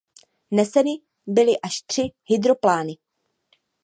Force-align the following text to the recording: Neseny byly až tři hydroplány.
Neseny 0.51 0.99
byly 1.27 1.59
až 1.61 1.81
tři 1.81 2.09
hydroplány. 2.25 2.97